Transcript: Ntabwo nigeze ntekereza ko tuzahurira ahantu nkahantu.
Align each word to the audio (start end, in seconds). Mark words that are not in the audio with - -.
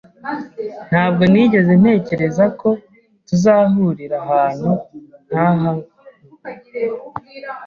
Ntabwo 0.89 1.23
nigeze 1.31 1.71
ntekereza 1.81 2.45
ko 2.59 2.69
tuzahurira 3.27 4.15
ahantu 4.23 4.69
nkahantu. 5.27 5.87